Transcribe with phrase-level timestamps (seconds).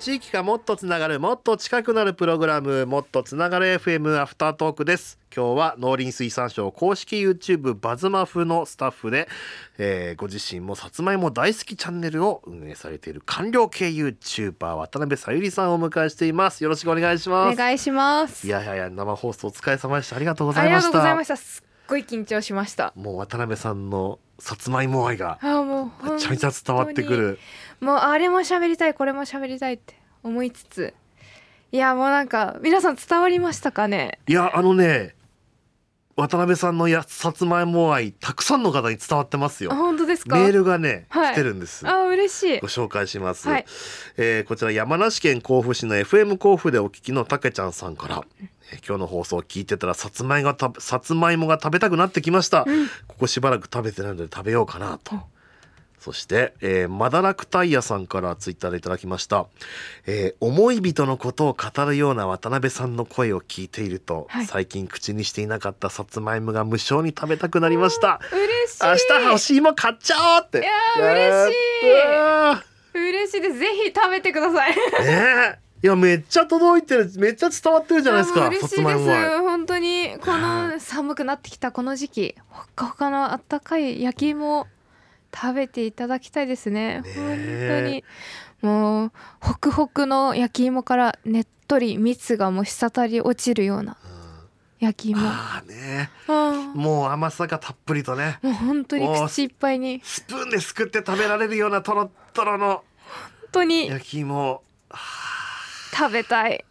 [0.00, 5.18] 地域がもっとつながるもっと近くなるプログラムもっとつながる FM アフタートークです。
[5.34, 9.28] 今日は農林水産省公式 YouTube バズマフのスタッフで、
[9.76, 16.64] えーご自身もさつまいも大好きチャンネルを運営されている官僚系 YouTuber 渡辺さゆりさんをお迎えしています。
[16.64, 17.56] よろしくお願いしおます。
[17.56, 18.46] 願いします。
[18.46, 20.16] いやいやいや生放送お疲れ様でした。
[20.16, 21.36] ありがとうごありがとうざいましたございました。
[21.36, 22.94] すっごい緊張しました。
[22.96, 27.38] もう渡辺さんのさつまいも愛があもうめちゃめちゃ伝わってくる。
[27.80, 30.94] もうあれも喋りたいこれも喋りたいって思いつつ。
[31.72, 34.18] いやもうなんか皆さん伝わりましたかね？
[34.26, 35.14] いやあのね
[36.16, 39.72] 渡辺さんのやさつまいも愛たくさんの方に伝わってますよ。
[39.72, 40.36] あ本当ですか？
[40.36, 41.32] メールがね、はい。
[41.32, 41.88] 来てるんです。
[41.88, 42.60] あ嬉しい。
[42.60, 43.64] ご紹介します、はい。
[44.18, 48.48] えーこちら山梨県甲府市の FM 甲府でお聞きのたけちゃんさんから、えー
[48.86, 52.66] 今日の放送を聞いてたらさつまいがたさつまいもが食べたくなってきました、
[53.08, 55.16] ここしばらく食べてないので食べようかなと、
[56.00, 59.46] そして、えー、マダラクタイヤさんからツイッターでいただきました、
[60.06, 64.46] えー思い人のことを語るような渡辺さんの声を聞いていると、はい。
[64.46, 68.20] 最近口にしていなかったさつまいもが無償に食べたくなりました。
[68.32, 68.84] 嬉しい。
[68.84, 70.58] 明日欲しい買っちゃおうって。
[70.58, 71.56] いやー嬉し
[72.96, 73.00] い。
[73.10, 73.58] 嬉しいです。
[73.58, 74.72] ぜひ食べてください。
[74.72, 75.70] ーねえ。
[75.82, 77.10] いやめっちゃ届いてる。
[77.16, 84.66] めっちゃ伝わってるじゃないですか嬉しいでさつまいも愛す本当にこの寒くなってきたこの時期ほっかほかのあったかい焼き芋を
[85.34, 87.02] 食べていただきたいですね。
[87.04, 87.14] 本
[87.68, 88.04] 当に。
[88.62, 93.96] もうホクホクの焼き芋からねっとり蜜がもう滴り落ちるような
[94.80, 95.20] 焼き芋。
[95.22, 96.10] あね。
[96.26, 98.38] ーもう甘さがたっぷりとね。
[98.42, 100.00] もう本当に口いっぱいに。
[100.04, 102.84] スプーンですくって食べられるようなとろっとろの本
[103.52, 103.88] 当に。
[103.88, 104.62] 焼き芋。
[105.92, 106.64] 食べたい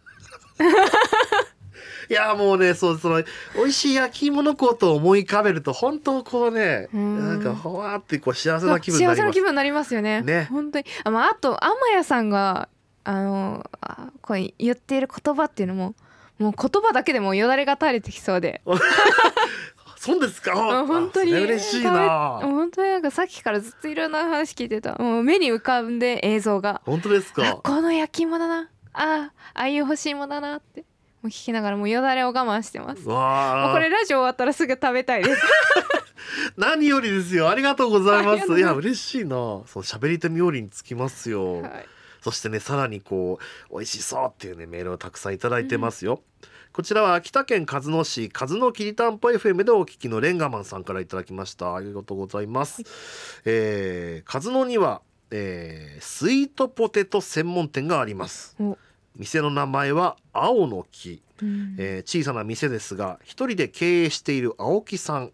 [2.10, 3.22] いやもうねそうその
[3.54, 7.28] 美味しい焼き芋のことを思い浮かべると本当こうねうん。
[7.28, 9.16] なんかほわーってこう幸せな気分になります。
[9.20, 10.20] 幸せな気分になりますよね。
[10.22, 10.48] ね。
[10.50, 10.84] 本当に。
[11.04, 12.68] あ,、まあ、あと天谷さんが
[13.04, 15.94] あのあこう言っている言葉っていうのも
[16.40, 18.60] もう言葉だけでもよだれが垂れてきそうで。
[19.96, 20.52] そうですか。
[20.54, 21.30] あ本当に。
[21.30, 22.40] 嬉しいな。
[22.42, 24.96] 本当になんかさっきからずっといろんな話聞いてた。
[24.96, 26.80] もう目に浮かんで映像が。
[26.86, 28.68] 本当ですあかこの焼き芋だな。
[28.92, 30.84] あああいう欲しいものだなって
[31.22, 33.06] もう聞きながらもうよだれを我慢してます。
[33.06, 35.42] もうこれラジオ終わったらすぐ食べたいです。
[36.56, 37.50] 何よりですよ。
[37.50, 38.64] ありがとうございまありがとうござい。
[38.64, 39.28] ますすいや嬉しいな。
[39.28, 41.86] そう喋り手冥利につきますよ、はい。
[42.22, 43.38] そしてねさらにこ
[43.70, 46.22] う美味しそうっていうねメールをたくさんいただいてますよ、
[46.72, 51.74] こちらは秋田県鹿角市鹿角きりたんぽ FM でお聞きのレンガマンさんからいただきました。
[51.74, 52.82] ありがとうございます、
[53.44, 58.56] えー、鹿角には、えースイートポテト専門店があります。
[58.60, 58.76] お
[59.16, 61.22] 店の名前は青の木。
[61.42, 61.76] うん。
[61.78, 65.30] えー小さな店ですが一人で経営している青木さん、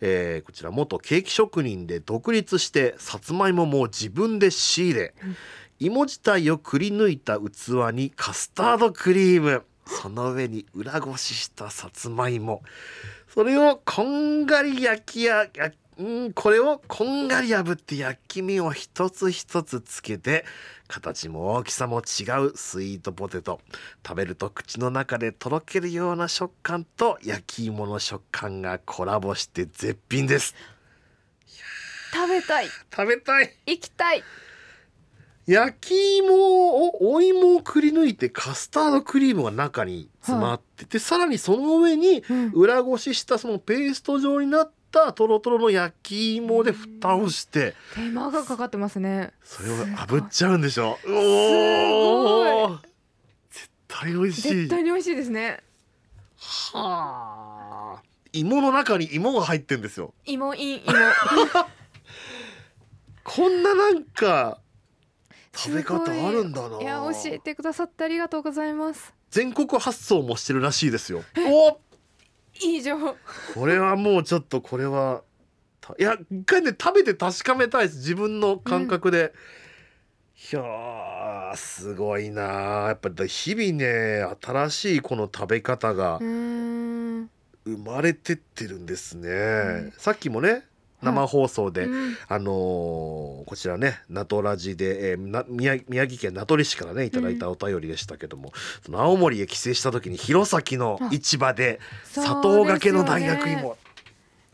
[0.00, 5.14] えーこちら元ケーキ職人で独立してさつまいもも自分で仕入れ、
[5.78, 9.64] 芋自体をくり抜いた器にカスタードクリーム。
[9.88, 12.62] その上に裏ごししたさつまいも。
[13.32, 20.44] それをこんがり焼きややうんこれをこんがり炙って焼き目を一つ一つつけて
[20.88, 23.60] 形も大きさも違うスイートポテト。
[24.06, 30.54] 食べると口の中でとろけるような食感と焼き芋の食感がコラボして絶品です。
[32.12, 32.66] 食べたい。
[32.94, 34.22] 食べたい行きたい。
[35.46, 42.50] 焼き芋をお芋をくり抜いてカスタードクリームが中に詰まってて、さらにその上にうん。
[42.52, 47.74] 裏ごししたそのペースト状になったとろとろの焼き芋で蓋をして。
[47.94, 49.32] 手間がかかってますね。
[49.44, 50.98] それを炙っちゃうんでしょ。
[51.04, 52.78] うごおー。
[53.50, 54.42] 絶対美味しい。
[54.42, 55.30] 絶対に美味しいです。
[55.30, 55.60] ね
[56.72, 58.02] はあ。
[58.32, 60.14] 芋の中に芋が入ってんですよ。
[60.24, 60.84] 芋いん芋。
[63.22, 64.60] こんななんか
[65.54, 66.80] 食べ方あるんだな。
[66.80, 66.84] い。
[66.84, 69.12] や教えてくださってありがとうございます。
[69.30, 71.22] 全国発送もしてるらしいですよ。
[71.36, 71.78] お
[72.62, 73.16] いい情報。
[73.54, 75.22] これはもうちょっとこれは
[75.80, 77.98] たいや一回ね食べて確かめたいです。
[77.98, 79.32] 自分の感覚で、
[80.52, 82.42] いやーすごいな
[82.88, 87.28] やっぱり日々ね新しいこの食べ方が生
[87.84, 89.28] まれてってるんですね、
[89.88, 89.92] ん。
[89.96, 90.64] さっきもね
[91.02, 92.16] 生放送で、うん。
[92.28, 98.52] あのーこちらね名取ラジで、えーな宮宮城県名取市からねいただいたお便りでしたけども、
[98.84, 103.76] その青森へ帰省した時に弘前の市場で砂糖がけの大学芋。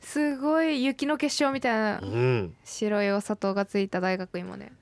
[0.00, 2.54] すごい雪の結晶みたいなうん。
[2.64, 4.72] 白いお砂糖がついた大学芋ね。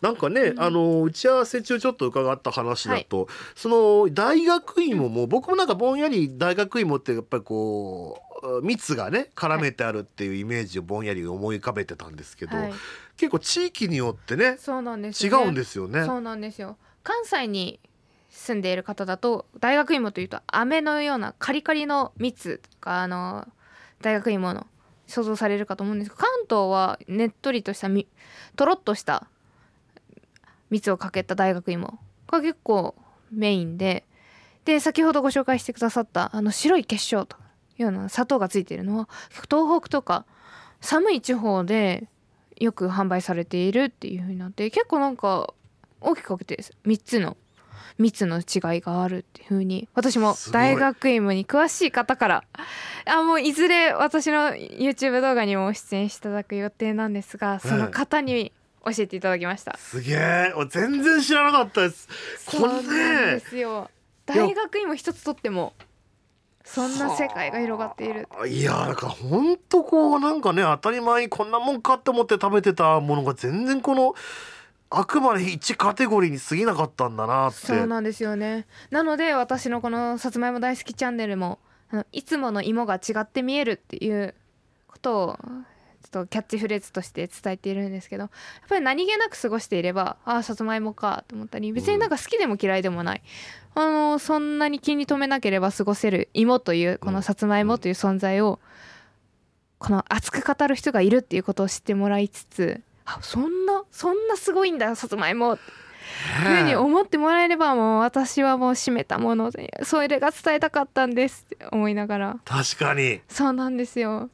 [0.00, 0.60] なんかね、うん。
[0.60, 8.31] あの打ち合わせ中ちょっと伺った話だと、その大学芋も僕もなんかぼんやり大学芋ってやっぱりこう
[8.62, 12.72] 蜜がね絡めてあるっていうイメージをぼんやり思い浮かべてたんですけど、はい。
[13.16, 15.30] 結構地域によってねそうなんですね。
[15.30, 16.04] うんですよね。
[16.04, 16.76] そうなんですよ。
[17.04, 17.80] 関西に
[18.30, 23.46] 住んでいる方だと大学芋というと飴のようなカリカリの蜜とかあの
[24.00, 24.66] 大学芋の
[25.06, 28.08] 想像されるかと思うんですけど関東はねっとりとしたみ
[28.56, 29.28] とろっとした
[30.70, 31.98] 蜜をかけた大学芋
[32.28, 32.94] が結構
[33.30, 34.04] メインで
[34.64, 37.36] で先ほどご紹介してくださったあの白い結晶と
[37.76, 38.98] ような砂糖がついているの。
[38.98, 39.08] は
[39.50, 40.24] 東北とか
[40.80, 42.08] 寒い地方で
[42.58, 45.52] よく販売されているっていう風になって結構なんか
[46.00, 47.36] 大きく分けて3つの
[47.98, 49.88] 蜜の違いがあるっていう風に。
[49.94, 52.44] 私も大学芋に詳しい方から
[53.04, 58.52] あもういずれ私の YouTube 動画にも出演していただく予定なんですがその方に
[58.84, 59.76] 教えていただきました。
[59.78, 60.52] すげえ。
[60.56, 62.08] 俺全然知らなかったです。
[62.46, 63.90] これねですよ。
[64.26, 65.72] 大学芋一つとっても
[66.64, 68.28] そんな世界が広がっている。
[68.48, 74.14] いやだからほんとこうなんかね当たり前にこんなもんかって思って食べてたものが全然この
[74.90, 77.66] あくまで1カテゴリーに過ぎなかったんだなって。
[77.66, 78.66] そうなんですよね。
[78.90, 81.58] なので私のこのさつまいも大好きチャンネルも
[82.12, 84.34] いつもの芋が違って見えるっていう
[84.86, 85.38] ことを
[86.02, 88.30] ちょっとキャッチフレーズとして伝えているんですけどやっ
[88.68, 93.22] ぱり何気なく過ごしていればああさつまいもかと思ったり別になんか好きでも嫌いでもない、
[93.74, 98.60] あのそんなに気に留めなければ過ごせる芋というこのさつまいもという存在を
[99.78, 105.58] この熱く語る人がいるっていうことを知ってもらいつつあそんなそんなすごいんださつまいも。
[106.44, 112.40] ふうに思ってもらえればもう私はもう締めたものでそれが伝えたかったんですって思いながら。
[112.44, 113.20] 確かに。
[113.28, 114.28] そうなんですよ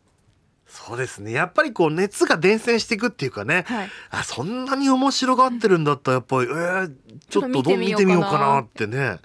[0.68, 1.32] そうですね。
[1.32, 3.64] やっぱりこう熱が伝染していくっていうかね。
[3.66, 3.90] はい。
[4.10, 6.92] あそんなに面白がってるんだったらやっぱりえー、
[7.28, 8.86] ちょっとどちょっと見見てみようかなって。
[8.86, 9.18] ねは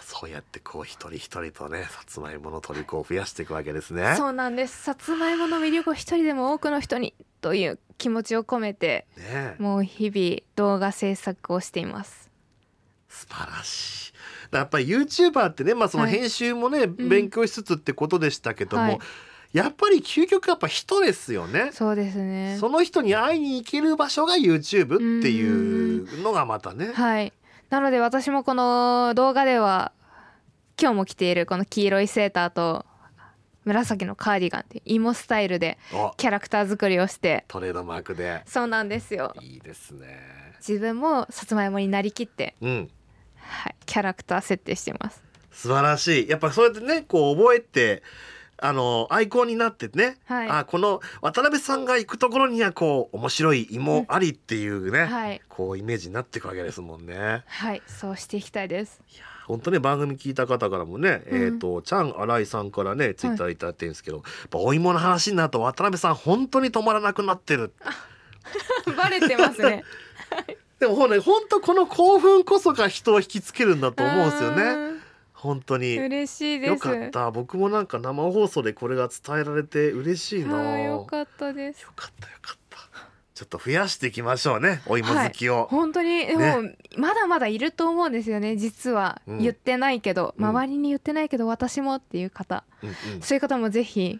[0.00, 4.14] あそうやってこう一人一人とねさつまいもの虜を増やしていくわけですね。
[4.16, 4.82] そうなんです。
[4.82, 12.30] さつまいもの魅力を一人でも多くの人にという気持ちを込めてねもう日々動画制作をしています。
[13.08, 14.12] 素晴らしい。
[14.54, 16.12] やっぱり YouTuber ってね、まあ、そのはい。
[16.12, 17.08] 編集もね、ん。
[17.08, 18.98] 勉強しつつってことでしたけども、はい
[19.52, 21.70] やっぱり究極やっぱ人ですよね。
[21.72, 26.92] そうですねその人に会いに行ける場所が YouTube っていうのがまたね。
[26.92, 27.32] はい
[27.70, 29.92] なので私もこの動画では
[30.80, 32.86] 今日も着ているこの黄色いセーターと
[33.64, 40.36] 紫のカーディガンって芋スタイルでおキャラクター作りをしてトレードマークでそうなんですよいいですね。
[40.66, 42.90] 自分もさつまいもになりきって、うん。
[43.36, 45.22] はい、キャラクター設定してます
[45.52, 46.28] 素晴らしい。
[46.28, 48.02] やっぱそうやってね、こう覚えて。
[48.58, 50.48] あのアイコンになってね、はい。
[50.48, 55.40] あこの渡辺さんが行くところにはこう面白い芋ありっていうね、はい。
[55.48, 57.44] こうイメージになっていくわけですもんね。
[57.46, 59.02] はいそうしていきたいです。
[59.46, 61.42] 本当ね番組聞いた方からもね、うん。
[61.42, 67.72] えっ、とちゃん新井さんからねツイッターいただいてるんですけど、やっぱお芋の話になると渡辺さん本当に止まらなくなってる。
[68.96, 69.84] バレてますね。
[70.78, 74.95] でもほんね本当この興奮こそが人を引きつけるんだと思うんですよね。
[75.36, 75.98] ね本当に。
[75.98, 76.70] 嬉しいです。
[76.70, 77.30] よかった。
[77.30, 80.54] 僕もなんか生放送でこれが伝えられて嬉しいな。
[80.56, 81.86] はいよよかったです。
[81.86, 82.66] かったよかった。
[83.34, 85.68] ちょっと増やしていきましょうねお芋好きを。
[85.70, 89.38] 本当にでも、まだまだいると思うんですよね実は、うん。
[89.40, 90.46] 言ってないけどうん。
[90.46, 93.20] 周りに言ってないけど私もっていう方、うんうん。
[93.20, 94.18] そういう方もぜひ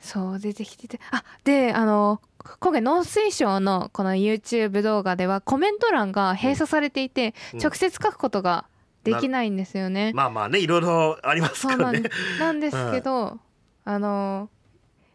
[0.00, 0.98] そう出てきてて。
[1.12, 2.20] あであの
[2.58, 7.60] 今回農水省のこの YouTube 動画ではコメント欄が閉鎖されていて、うん。
[7.60, 8.64] 直接書くことが
[9.12, 10.12] できないんですよね。
[10.14, 12.10] まあまあねいろいろありますそうなんからね。
[12.38, 13.38] なんですけど、
[13.84, 14.50] あの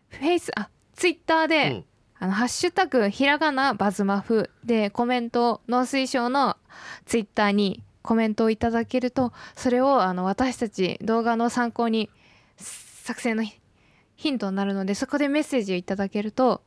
[0.10, 1.86] フェイスあツイッターで、うん
[2.24, 6.56] あのハッシュタグひらがなバズマフでコメント農水省の
[7.08, 12.12] ツイッターにコメントをいただけるとそれをあの私たち動画の参考に
[12.58, 13.60] 作成のヒ
[14.18, 16.62] ヒントになるのでそこでメッセージをいただけると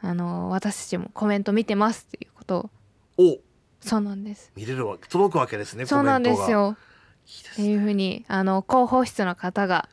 [0.00, 2.70] あの私たちもコメント見てますっていうこと
[3.18, 3.38] をお
[3.80, 4.52] そうなんです。
[4.56, 5.86] 見れるわ届くわけですね。
[5.86, 6.34] そうなんで。
[6.34, 6.76] すよ。
[7.52, 9.88] っていうふうにあの広報室の方が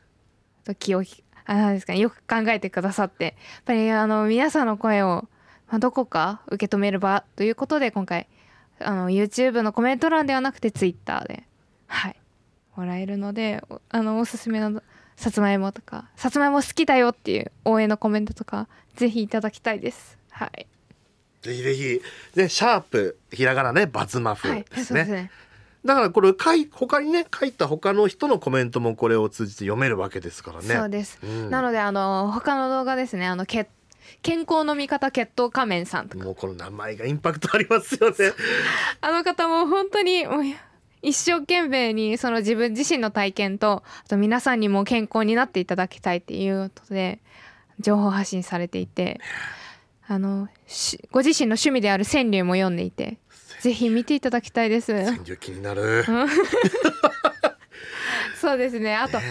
[0.78, 5.28] 気をひあなんですかねよく考えてくださってやっぱりあの皆さんの声を、
[5.68, 8.26] まあ、どこか受け止める場ということで今回
[8.80, 11.44] あの YouTube のコメント欄ではなくて Twitter で
[11.86, 12.16] はい
[12.74, 14.82] もらえるのでおあのおすすめの
[15.16, 20.18] さつまいもとかさつまいも好きだよっていう応援のコメントとかぜひいただきたいです。
[20.30, 20.66] はい、
[21.46, 22.02] ぜひぜひ。
[22.34, 24.84] ねシャープひらがなねバズマフはいですね。
[24.86, 25.30] そうですね。
[25.84, 30.74] だからこれ書い他にね書いた他の人のコメントもこれを通じて読めるわけですからね。
[30.74, 31.18] そうです。
[31.22, 31.50] うん。
[31.50, 33.68] なのであの他の動画ですねあのけ
[34.22, 36.24] 健康の味方血糖仮面さんとか。
[36.24, 38.16] もうこの名前がインパクトありますよね。
[39.00, 40.26] あの方も本当に
[41.02, 47.20] 一生懸命にその自分自身の体験とあと皆さんにも健康になっていただきたいっていうことで
[47.78, 49.20] 情報発信されていて
[50.08, 53.18] あのしご自身の趣味である川柳も読んでいて
[53.60, 54.92] ぜひ見ていただきたいです。
[54.92, 56.04] 川柳気になる、
[58.40, 58.94] そうですね。
[58.94, 59.24] あとね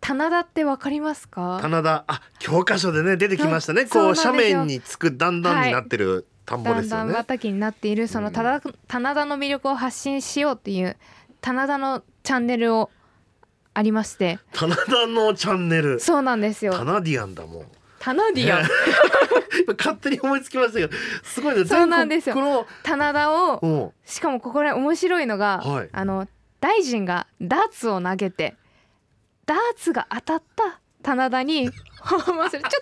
[0.00, 1.58] 棚田ってわかりますか？
[1.62, 3.86] 棚田あ教科書でね出てきましたね。
[3.90, 8.32] こう斜面につく段々になってる田んぼ畑になっているそのうん。
[8.34, 10.96] 棚田棚田の魅力を発信しようっていう
[11.40, 12.90] 棚田のチャンネルを
[13.72, 14.38] ありまして。
[14.52, 15.98] 棚田のチャンネル。
[16.00, 16.74] そうなんですよ。
[16.74, 17.66] カナディアンだもん
[18.04, 18.68] 棚ディアン
[19.78, 20.92] 勝手に思いつきましたけど
[21.22, 21.64] すごいね。
[21.64, 22.66] そうなんですよ。
[22.82, 23.92] 棚田をうん。
[24.04, 25.88] しかもここで面白いのが、はい。
[25.90, 26.28] あの
[26.60, 28.56] 大臣がダーツを投げて
[29.46, 32.22] ダーツが当たった棚田に ちょっ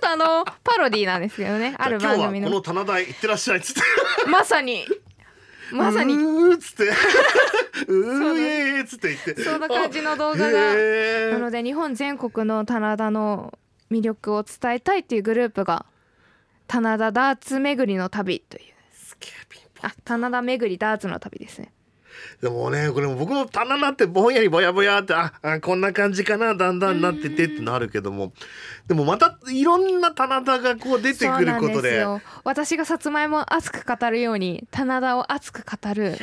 [0.00, 1.76] とあのパロディーなんですけどね。
[1.78, 2.50] ある番組の。
[2.50, 3.80] の棚田へ行ってらっしゃいっつって。
[4.28, 4.84] まさに。
[5.70, 6.14] まさに。
[6.14, 6.84] うーっつって。
[7.86, 9.44] うーえーっつって言って。
[9.44, 10.74] そんな感じの動画が。
[11.30, 13.56] なので日本全国の棚田の
[13.92, 15.84] 魅力を伝えたいっていうグループが
[16.66, 18.72] 棚田ダーツ巡りの旅という。
[19.82, 21.72] あ棚田巡りダーツの旅ですね。
[22.40, 28.32] でもねこれも僕も棚田ってぼんやりぼやぼやってああこんな感じかなだんだんなっててってなるけども。
[28.86, 31.96] でもまたいろんな棚田がこう出てくることで。
[31.96, 32.20] よ。
[32.44, 36.18] 私がさつまいもを熱く語るように棚田を熱く語る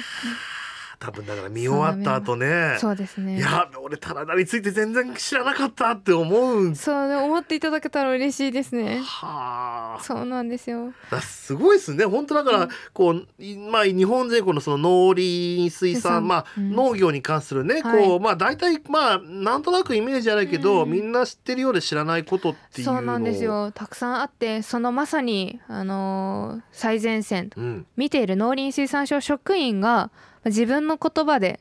[1.00, 2.76] 多分だから見終わった後ね。
[2.78, 3.38] そうですね。
[3.38, 6.76] いや俺棚田について全然知らなかったって思うん。
[6.76, 9.00] そうね思っていただけたら嬉しいですね。
[9.06, 10.04] はあ。
[10.04, 10.94] そうなんですよ。
[11.10, 12.04] だすごいですね。
[12.04, 16.12] 本当だから、こういまあ日本全国のその農林水水産。
[16.18, 16.72] 産まあ、うん。
[16.72, 18.04] 農業に関するね、はい。
[18.06, 20.92] こうまあ大体まあなんとなくイメージあるけど、うん。
[20.92, 23.72] みんな知ってるようで知らないことっていうそうなんですよ。
[23.72, 27.86] たくさんあってそのまさにあのー最前線うん。
[27.96, 30.12] 見ている農林水産省職員が
[30.46, 31.60] 自分の言葉で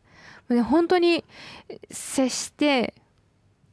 [0.49, 1.25] ね本当に
[1.91, 2.95] 接して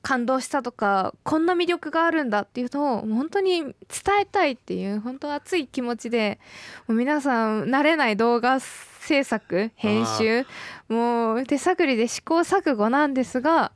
[0.01, 3.73] 感動したとかこんな魅力があるんだっていうのを本当に伝
[4.21, 6.39] えたいっていう本当熱い気持ちで
[6.87, 10.45] 皆さん慣れない動画制作編集
[10.89, 13.71] もう手探りで試行錯誤なんですが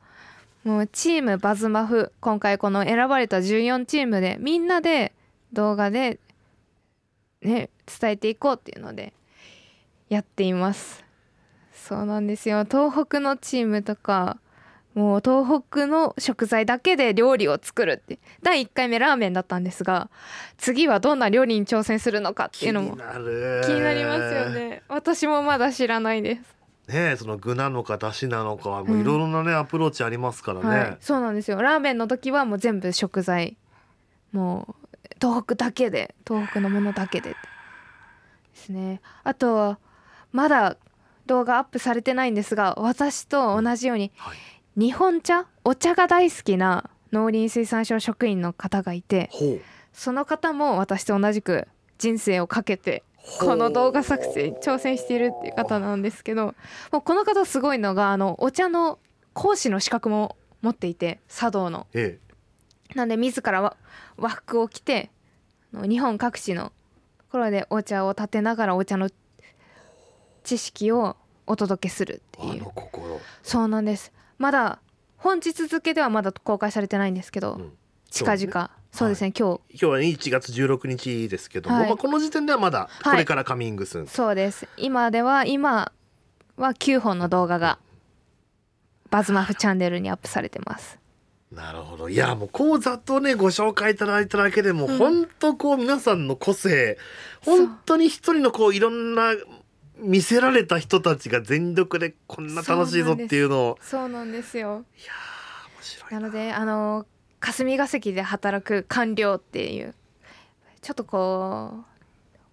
[0.64, 5.14] もうチームバズマフ今回この選ばれた14チームでみんなで
[5.52, 6.20] 動画で
[7.42, 9.14] ね伝えていこうっていうので
[10.10, 11.09] やっています。
[11.90, 12.66] そうなんですよ。
[12.66, 14.38] 東北のチームとか
[14.94, 20.12] もう東北の食材だけで料理を作るって第1回目ラーメンだったんですが
[20.58, 23.62] 次はどんな料理に挑戦するのかっていうのも気になる。
[23.66, 24.84] 気になりますよね。
[24.88, 29.02] 私もまだ知らないです、ねその具なのか出汁なのかはもううん。
[29.02, 31.60] いろいろなね、アプローチありますからね、はい、そうなんですよ。
[31.60, 33.58] ラーメンの時はもう全部食材。
[34.32, 37.36] もう東北だけで東北のものだけでで
[38.54, 39.02] すね。
[39.24, 39.80] あとは
[40.32, 40.78] まだ
[41.30, 44.38] 動画アップされてないんですが私と同じようにはい。
[44.76, 49.30] 日本茶お茶が大好きな農林水産省職員の方がいて
[49.94, 51.68] その方も私と同じく
[51.98, 53.04] 人生をかけて
[53.40, 56.56] この動画作成に挑戦しているっていう方なんですけど
[56.92, 59.00] もうこの方すごいのがあのお茶の
[59.34, 61.88] 講師の資格も持っていて茶道の。
[61.94, 62.18] え
[62.96, 63.78] なんで自ら和
[64.18, 65.12] 和服を着て
[65.74, 66.72] 日本各地の
[67.18, 69.10] ところでお茶を立てながらお茶の
[70.50, 71.16] 知識を
[71.46, 72.64] お届けするっていう。
[72.64, 74.12] の心、そうなんです。
[74.40, 74.80] まだ
[75.18, 77.74] 本日付ではまだ公開されてないんですけど、うん。
[78.10, 78.72] 近々。
[78.92, 79.62] そうですね、今日。
[79.70, 81.88] 今日はね1月16日ですけども、はい。
[81.88, 83.12] まあ、この時点ではまだはい。
[83.12, 84.68] これからカミングスン、そうです。
[84.78, 85.92] 今では今
[86.58, 87.78] は9本の動画が
[89.12, 90.98] バズマフチャンネルにアップされてます。
[91.52, 92.10] なるほど。
[92.10, 94.98] いやもうこうざっとねご紹介いただいただけでも、うん。
[94.98, 96.98] 本当こう皆さんの個性
[97.46, 99.34] 本当に一人のこういろんな
[100.02, 103.78] 見せられた人たちが全力でこんな楽しいぞっていうのを。
[103.82, 104.58] そうなんです。
[104.58, 104.86] よ。
[104.98, 106.20] いやー面白いな。
[106.20, 107.06] のであの
[107.40, 109.96] 霞が関で働く官僚っていう
[110.82, 111.86] ちょっとこう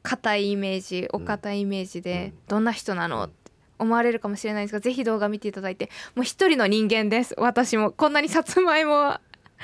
[0.02, 7.34] 硬いイメージお堅いイメージで、どんな人なのって思われるかもしれないですがぜひ動画見ていただいてもう一人の人間です。
[7.38, 9.20] 私もこんなにさつまいもは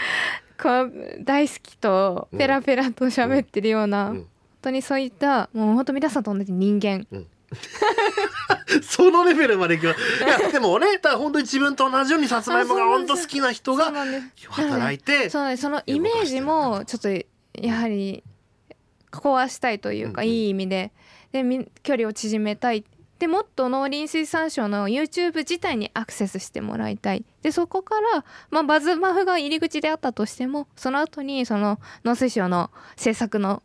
[0.61, 4.17] こう大好きとペラペラと喋ってるような、うん。
[4.17, 4.27] 本
[4.63, 7.07] 当にそういったもう本当皆さんと同じ人間
[8.83, 10.25] そのレベルまでいきます。
[10.25, 13.93] いやでもねだから本当に自分と同じようにさつまいもが本当好きな人が
[14.51, 15.63] 働いてそうなんです。
[15.63, 17.09] そのイメージもちょっと
[17.61, 18.23] やはり
[19.11, 20.33] 壊したいというか、うんうん。
[20.33, 20.93] いい意味で。
[21.33, 22.85] でみ距離を縮めたい。
[23.19, 27.25] でもっと農林水産省の YouTube 自体にアクセスしてもらいたい。
[27.43, 33.63] でそこから、まあ、バズマフが入り口であったとしてもその後にその農水省の政策の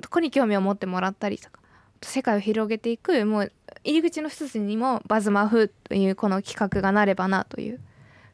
[0.00, 1.59] とこに興味を持ってもらったりとか
[2.02, 3.52] 世界を広げていくもう
[3.84, 7.80] 入り口の一つにもバズマフというこの企画がなればなという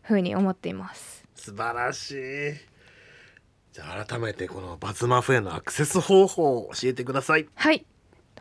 [0.02, 1.24] ふうに思っています。
[1.34, 2.16] 素晴らしい。
[3.72, 7.46] じゃあ改めてこのバズマフへのアクセス方法を教えてください。
[7.54, 7.84] はい。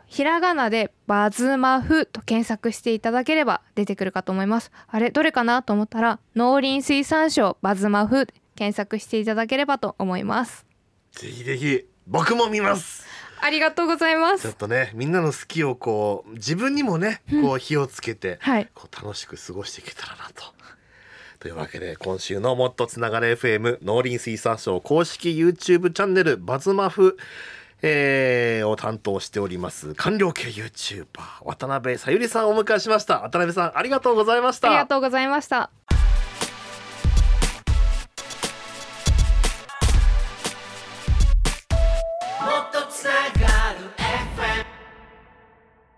[0.06, 4.70] ひらがなでバズマフと検索していただければ出てくるかと思います。
[4.86, 10.64] あれどれかなと思ったら農林水産省バズマフ検索していただければと思います。
[11.12, 13.04] ぜひぜひ僕も見ます
[13.40, 18.68] ありがとうございまちょっすとねみんなの好きをこう自分にもねこう火をつけて、はい。
[18.74, 20.56] こう楽しく過ごしていけたらなと。
[21.38, 27.18] というわけで今週の「もっとつながれ FM 農林水産省」公式 YouTube チャンネル「バズマフ」
[27.82, 31.06] えーを担当しております官僚系 YouTuber
[31.44, 33.20] 渡辺さゆりさんをお迎えしました。
[33.20, 34.68] 渡辺さんありがとうございました。
[34.68, 35.70] ありがとうございました